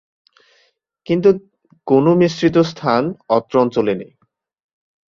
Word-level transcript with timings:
কিন্তু 1.07 1.29
কোন 1.87 2.05
মিশ্রিত 2.13 2.55
স্থান 2.71 3.03
অত্র 3.29 3.53
অঞ্চলে 3.59 3.93
নেই। 3.95 4.11